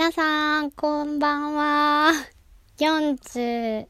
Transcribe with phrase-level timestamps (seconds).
[0.00, 2.12] 皆さん、こんばんは。
[2.78, 3.86] 44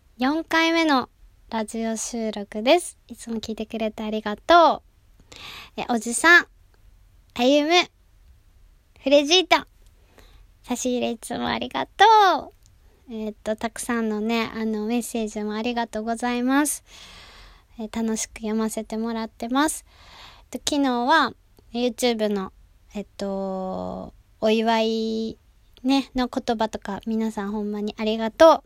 [0.49, 1.09] 回目の
[1.51, 2.99] ラジオ収録です。
[3.07, 4.83] いつも聞いてくれてありがと
[5.77, 5.81] う。
[5.81, 6.47] え、おじさん、
[7.35, 7.71] あゆむ、
[9.05, 9.69] フレジータ、
[10.65, 12.05] 差し入れいつもありがと
[13.09, 13.13] う。
[13.13, 16.83] えーっと、たくさんのね、あの、メッセージもありがとうございます。
[17.79, 19.85] えー楽しく読ませてもらってます。
[20.53, 21.35] えっと昨日は
[21.73, 22.53] YouTube の、
[22.97, 25.39] えっと、お祝い
[25.83, 28.63] ね、の言葉とか皆さんほんまにありがと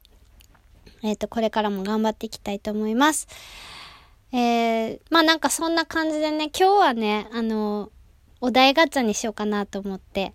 [1.02, 1.06] う。
[1.06, 3.28] えっと、これからも頑張っていきたいと思います。
[4.32, 7.92] えー、まあなんかそんな感じでね、今日はね、あの、
[8.40, 10.34] お題ガチャにしようかなと思って。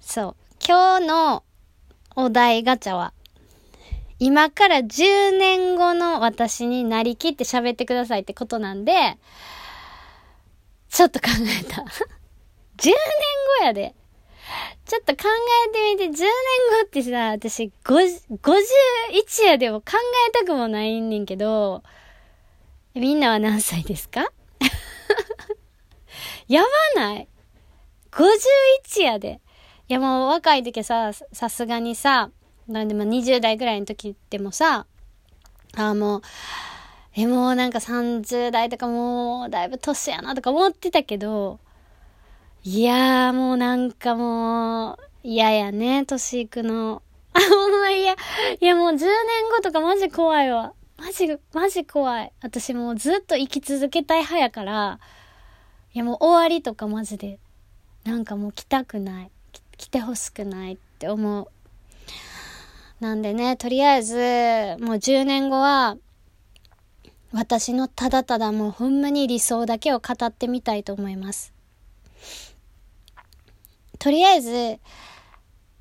[0.00, 0.36] そう。
[0.66, 1.44] 今日の
[2.14, 3.14] お題ガチャは、
[4.18, 9.16] 今から10年後の私になりきって喋ってくださいってことなんで、
[10.90, 11.82] ちょっと考えた。
[12.76, 12.94] 10年
[13.60, 13.94] 後やで。
[14.90, 15.28] ちょっと考
[15.68, 16.26] えてみて、10年
[16.80, 19.92] 後ってさ、私51やでも考
[20.28, 21.84] えたくもないんねんけど、
[22.94, 24.32] みんなは何歳ですか？
[26.48, 26.62] や
[26.96, 27.28] ばない
[28.10, 29.40] ?51 やで。
[29.86, 32.30] いやもう若い時さ、さすがにさ、
[32.66, 34.86] なんでも20代ぐらいの時でもさ、
[35.76, 36.22] あもう、
[37.14, 41.60] え、もうなんか30代とかもうだいぶ年やなとか思ってたけど、
[42.62, 47.00] いやーもうなんかもう、嫌やね、年いくの。
[47.32, 48.12] あ、ほんま嫌。
[48.12, 48.16] い
[48.60, 49.06] やもう10年
[49.56, 50.74] 後とかマジ怖いわ。
[50.98, 52.32] マジ、マジ怖い。
[52.42, 55.00] 私もうずっと生き続けたい派やから、
[55.94, 57.38] いやもう終わりとかマジで、
[58.04, 59.30] なんかもう来たくない。
[59.78, 61.48] 来てほしくないって思う。
[63.00, 64.16] なんでね、とりあえず、
[64.84, 65.96] もう10年後は、
[67.32, 71.54] 私のただただもうほんまに理想だけを語ってみたいと思います。
[74.00, 74.80] とりあえず、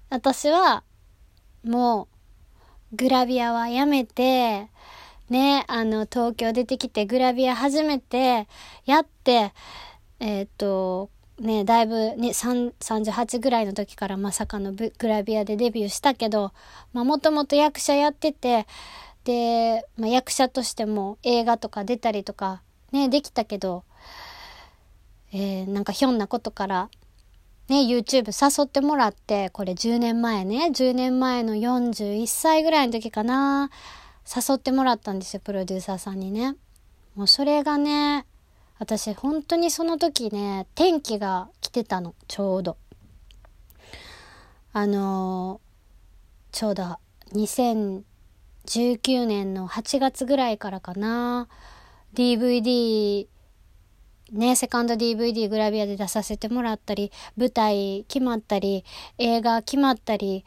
[0.09, 0.83] 私は、
[1.63, 2.09] も
[2.91, 4.67] う、グラビアはやめて、
[5.29, 8.47] ね、あの、東京出てきてグラビア始めて、
[8.85, 9.53] やって、
[10.19, 11.09] えっ、と、
[11.39, 16.51] ね、だいぶ、ね、38ぐらいの時からまさかのグラビアでデビューしたけど、
[16.91, 18.67] まあもともと役者やってて、
[19.23, 23.85] で、まあ、役者としても映画とか出たりとか、ね、できたけど、
[25.31, 26.89] えーなんかひょんなことから、
[27.69, 33.69] ね、YouTube 誘ってもらって、これ10年前ね、10年前の41歳ぐらいの時かな、
[34.25, 36.55] 誘ってもらったんですよ、プロデューサーさんにね。
[37.15, 38.25] もうそれがね、
[38.79, 42.77] 私本当にその時ね、天気が来てたの、ちょうど。
[44.73, 45.69] あのー
[46.51, 46.97] ちょうど
[47.33, 48.03] 2019
[49.25, 51.47] 年の8月ぐらいからかな、
[52.15, 53.27] DVD
[54.31, 58.85] ね、セカンド DVD グラビアで出させてもらったり、舞台決まったり、
[59.17, 60.45] 映画決まったり、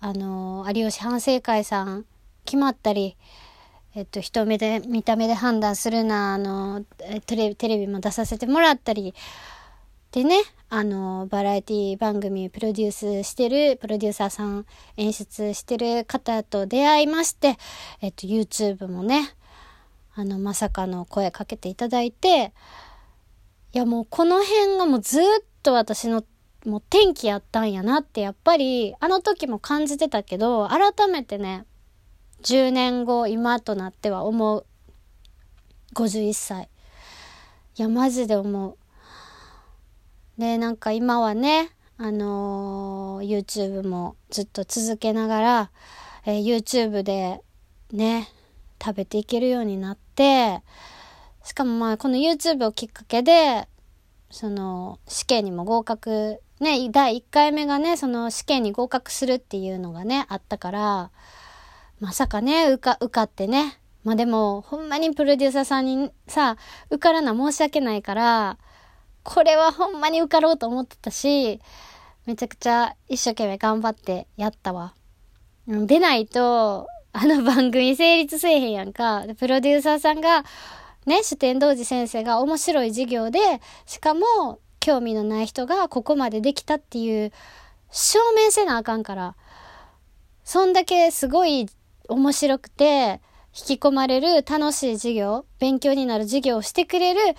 [0.00, 2.04] あの、有吉反省会さん
[2.44, 3.16] 決まったり、
[3.94, 6.84] えっと、人目で、見た目で判断するな、あの、
[7.26, 9.14] テレビ、テレビも出させてもらったり、
[10.12, 10.36] でね、
[10.68, 17.56] あの、バラエティ番組プロデュースしてる、プロデューサーさん演出してる方と出会いまして、
[18.00, 19.34] えっと、YouTube もね、
[20.16, 22.52] あの、まさかの声かけていただいて、
[23.72, 25.22] いやもうこの辺がもうずっ
[25.62, 26.24] と私の
[26.64, 31.66] もう天気やったんやなってやっぱりあの時も感じてたけど改めてね
[32.42, 34.66] 10年後今となっては思う。
[35.94, 36.68] 51歳。
[37.76, 38.78] いやマジで思う。
[40.40, 45.70] でなんか今はねあのー YouTube もずっと続けながら、
[46.24, 47.42] えー YouTube で
[47.92, 48.28] ね
[48.82, 50.62] 食べていけるようになって
[51.44, 53.68] しかもまあこの YouTube をきっかけで
[54.30, 61.10] その試験にも合格ね第1回目がねその試験に合格するっていうのがねあったから
[62.00, 66.56] まさかね受か受かってねまあでもほんまにプロデューサーさんにさ
[66.90, 68.58] 受からな申し訳ないから
[69.22, 71.60] これはほんまに受かろうと思ってたし
[72.26, 74.94] めちゃくちゃ一生懸命頑張ってやったわ。
[75.68, 76.88] 出ないと
[77.18, 79.24] あの番組成立せえへんやんか。
[79.38, 80.44] プロデューサーさんが
[81.06, 83.38] ね、主典道寺先生が面白い授業で、
[83.86, 87.32] しかも興味のない人がここまでできたっていう、
[87.90, 89.34] 証明せなあかんから。
[90.44, 91.66] そんだけすごい
[92.10, 93.22] 面白くて、
[93.56, 97.34] 引き込まれる楽しい授業、勉強になる授業をしてくれるっ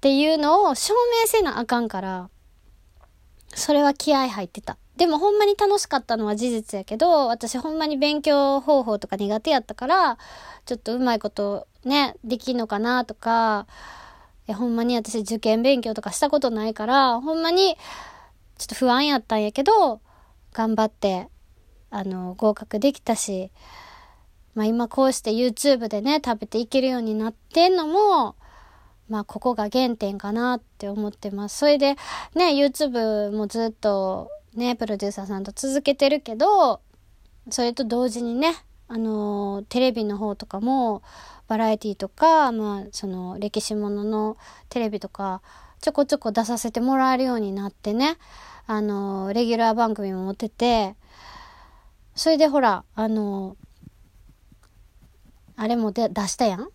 [0.00, 2.30] ていうのを証明せなあかんから、
[3.54, 4.76] それは気合入ってた。
[4.96, 10.18] でもほんまに楽しかったのは事実やけど、私ほんまに勉強方法とか苦手やったから、
[10.66, 13.66] ちょっとうまいことね、できんのかなとか、
[14.46, 17.76] いやほんまに私受験勉強とかしたことないから、ほんまに
[18.58, 20.00] ちょっと不安やったんやけど、
[20.52, 21.28] 頑張って、
[21.88, 23.50] あの、合格できたし、
[24.54, 28.36] まあ今こうして YouTube でね、食べていけるようになってんのも、
[29.10, 31.58] まあここが原点かなって思ってます。
[31.58, 31.96] それで
[32.34, 36.80] ね、YouTube もずっとね、プロデューサーさんと続けてるけど、
[37.50, 38.54] それと同時にね、
[38.88, 41.02] あの、テレビの方とかも、
[41.48, 44.36] バラエティとか、まあ、その、歴史ものの
[44.68, 45.42] テレビとか、
[45.80, 48.18] ちょこちょこ出させてもらえるようになってね、
[48.66, 50.94] あの、レギュラー番組も持ってて、
[52.14, 53.56] それでほら、あの、
[55.56, 56.68] あれもで出したやん？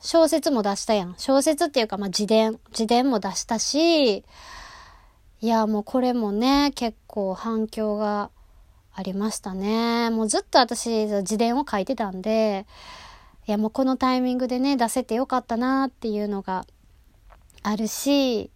[0.00, 1.14] 小説も出したやん。
[1.18, 8.30] 小説っていうか、まあ、自伝、自伝も出したし、いや、もうこれもね、結構反響が
[8.94, 10.10] ありましたね。
[10.10, 12.66] もうずっと私、自伝を書いてたんで、
[13.46, 16.66] いや、もうこのタイミングでね、出せてよかったなっていうのが
[17.62, 18.50] あるし、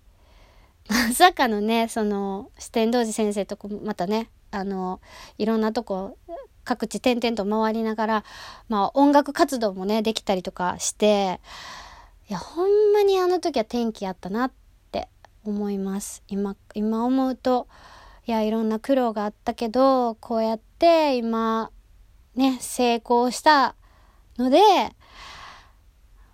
[0.88, 5.00] まさかのね、その、四天王寺先生とこ、またね、あの、
[5.38, 6.16] いろんなとこ
[6.64, 8.24] 各地転々と回りながら、
[8.68, 11.40] まあ音楽活動もね、できたりとかして、
[12.28, 14.52] いや、ほんまにあの時は天気やったなっ
[14.90, 15.08] て
[15.44, 16.22] 思います。
[16.28, 17.68] 今、今思うと、
[18.26, 21.70] いや、いろんな苦労があったけど、こうやって今、
[22.34, 23.74] ね、成功した
[24.38, 24.58] ので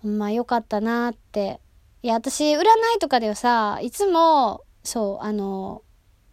[0.03, 1.61] ほん、まあ良かったなって。
[2.03, 2.65] いや、私、占い
[3.01, 5.83] とかではさ、いつも、そう、あの、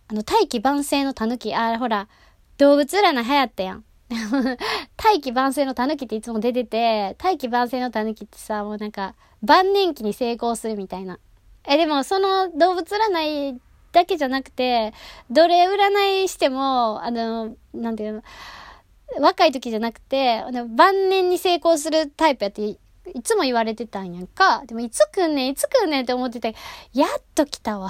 [0.07, 2.07] あの、大器晩成の狸、あ、ほら、
[2.57, 3.83] 動物占い流行ったやん。
[4.95, 11.19] 大器晩成の狸っていつも出てて、大器晩成の狸ってさ、もうなんか、晩年期に成功するみたいな。
[11.67, 13.61] え、でもその動物占い
[13.91, 14.93] だけじゃなくて、
[15.29, 18.23] どれ占いしても、あの、なんていうの、
[19.19, 22.77] 若い時じゃなくて、晩年に成功するタイプやって、い
[23.23, 24.63] つも言われてたんやんか。
[24.65, 26.55] でもいつ来んねん、いつ来んねんって思ってて、
[26.93, 27.89] やっと来たわ。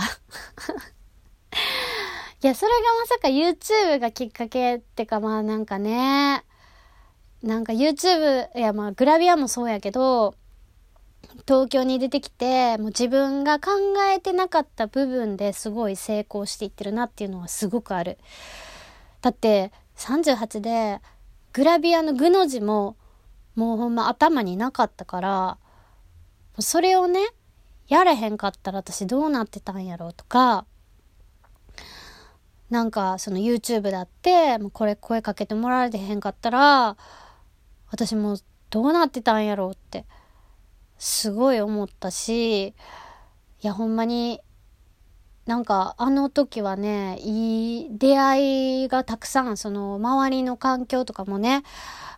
[2.44, 6.44] いや、それがまさか YouTube がきっかけってか、まあなんかね、
[7.42, 10.36] なんか YouTube、いやまあグラビアもそうやけど、
[11.48, 13.72] 東京に出てきて、もう自分が考
[14.13, 18.19] えてなかった部分ですごい成功していってるなっていうのはすごくある。
[19.22, 21.01] だって38で
[21.54, 22.98] グラビアの具の字も
[23.56, 25.57] もうほんま頭になかったから、
[26.60, 27.19] それをね、
[27.88, 30.68] やれへんかったら私どうなってたんやろうとか、
[32.69, 36.98] なんかその YouTube だって、これ声かけてもらえてへんかったら、
[37.90, 38.38] 私も
[38.69, 40.06] どうなってたんやろうって、
[40.98, 42.74] すごい思ったし、い
[43.62, 44.42] やほんまに、
[45.46, 51.64] なんかあの時はね、いい出会いがたくさん、その周りの環境とかもね、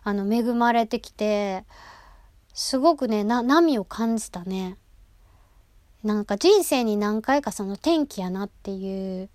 [0.02, 1.64] あの恵まれてきて、
[2.54, 4.76] すごくね、な、波を感じたね。
[6.02, 9.28] なんか人生に何回かその転機やなっていう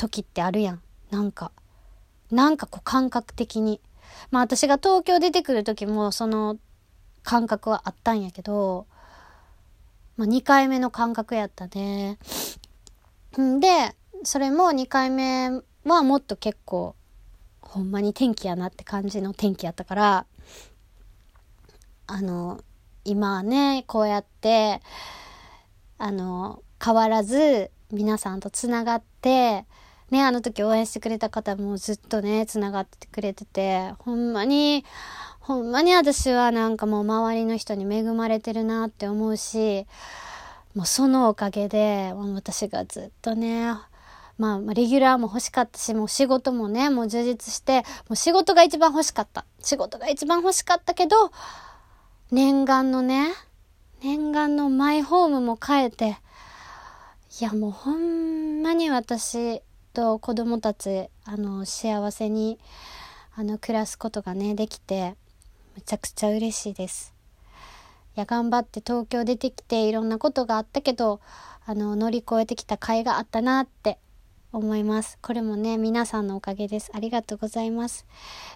[0.00, 0.82] 時ってあるやん。
[1.10, 1.52] なんか。
[2.30, 3.80] なんかこう感覚的に。
[4.30, 6.58] まあ私が東京出てくる時もその
[7.22, 8.86] 感覚はあったんやけど、
[10.16, 12.18] まあ2回目の感覚やったね。
[13.38, 13.94] んで、
[14.24, 15.50] それも2回目
[15.84, 16.96] はもっと結構、
[17.60, 20.26] ほんまに天気やなって感じの天気やったから、
[22.06, 22.60] あの、
[23.04, 24.80] 今はね、こうやって、
[25.98, 29.66] あの、変わらず皆さんとつながって、
[30.10, 34.84] ね、あの時応援してくれた方もずっとね、繋がってくれてて、ほんまに、
[35.38, 39.86] ほんまに私はなんかもう周りの人に恵まれてるなって思うし、
[40.74, 43.74] もうそのおかげで、私がずっとね、
[44.38, 49.44] まあ、レギュラーも欲しかったし、もう仕事もね、もう充実して、もう仕事が一番欲しかった。
[49.60, 51.30] 仕事が一番欲しかったけど、
[52.30, 53.32] 念願のね、
[54.02, 56.16] 念願のマイホームも変えて、
[57.40, 62.58] いやもうほんまに私、と子供たちあの幸せに
[63.34, 65.14] あの暮らすことがねできて
[65.74, 67.14] めちゃくちゃ嬉しいです。
[68.16, 71.20] いや頑張って東京出てきていろんなことがあったけど
[71.64, 73.98] あの乗り越えてきた甲斐があったなって
[74.52, 75.18] 思います。
[75.22, 76.90] これもね、皆さんのおかげです。
[76.92, 78.06] ありがとうございます。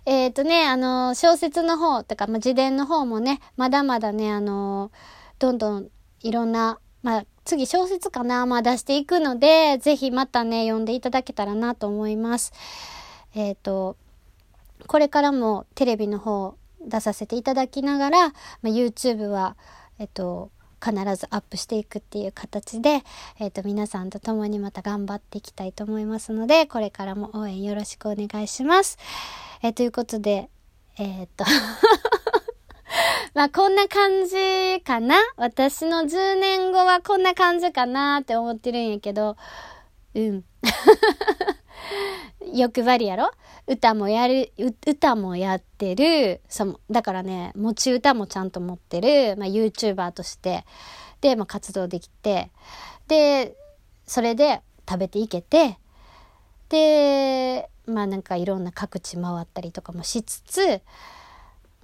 [0.07, 4.91] えっ、ー、とね、あの、小説の方、とか、まあ、自伝の方もね、まだまだね、あの、
[5.39, 5.89] どんどん
[6.21, 12.53] いろんな、まあ、次小説かなまあ出していくので、ぜひまたね、読んでいただけたらなと思います。
[13.35, 13.97] えっ、ー、と、
[14.87, 18.33] これからもテレビの方出させていただきながら、ま
[18.65, 19.57] あ、YouTube は、
[19.99, 20.51] えっ、ー、と、
[20.83, 23.03] 必ずアップしていくっていう形で、
[23.39, 28.99] えっ、ー、と、皆さんと共にまた頑張っていきたいと思いますので、これからも応援よろしくお願いします。
[29.63, 30.51] えー、ということで、
[30.99, 31.45] えっと
[33.35, 35.17] まあこんな感じかな？
[35.37, 39.37] 私の10年後はこんな感じかなって思ってるんやけど、
[40.15, 40.45] うん。
[42.55, 43.33] 欲張りやろ？
[43.67, 44.53] 歌もやる、
[44.87, 50.67] 歌もやってる、その、だからね、持ち歌もちゃんと持ってる、まあ、YouTuber として、
[51.23, 52.51] で、まあ、活動できて、
[53.09, 53.57] で、
[54.07, 55.79] それで食べていけて、
[56.69, 60.83] で、まあなんかいろんな各地回ったりとかもしつつ、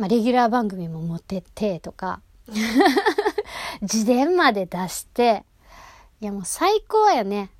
[0.00, 2.22] まあレギュラー番組も持ってってとか、
[3.82, 5.44] 自伝まで出して、
[6.22, 7.50] いやもう最高やね。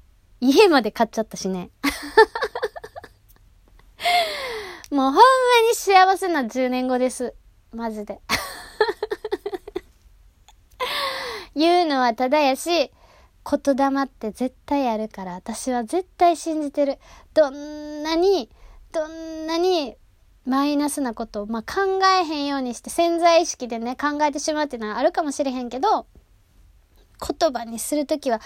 [0.40, 1.68] 家まで買っちゃったしね。
[4.90, 5.20] もうほんま
[5.68, 7.34] に幸せな10年後です。
[7.72, 8.22] マジで。
[11.54, 12.90] 言うのはただやし、言
[13.76, 16.98] 霊って絶対あるから私は絶対信じてる。
[17.34, 18.48] どんなに、
[18.92, 19.98] どんなに
[20.46, 26.06] マイナスなことを、まあ、考えへんようにして潜在意識でね考えてしまうっていうのはあるかもしれへんけど
[27.38, 28.40] 言葉にする時は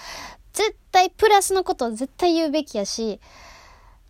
[0.52, 3.20] 絶対プラスのことを絶対言うべきやし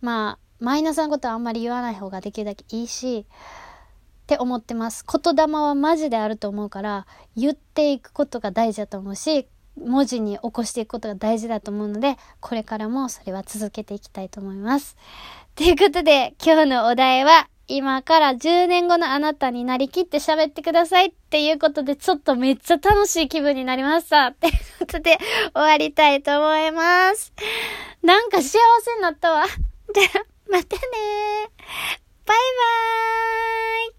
[0.01, 14.95] まあマイナスなことはあんまり言わない方ができるだけいいしって思ってます言霊はマジであると思うから言っていくことが大事だと思うし文字に起こしていくことが大事だと思うので、これからもそれは続けていきたいと思います。
[15.55, 24.27] ということで、今日のお題は、今から10年後のあなたになりきって喋ってくださいっていうことで、ちょっとめっちゃ楽しい気分になりました。
[24.29, 25.17] ってことで、
[25.53, 27.33] 終わりたいと思います。
[28.03, 29.45] なんか幸せになったわ。
[29.93, 30.81] じゃあ、またね
[32.25, 33.94] バイバーイ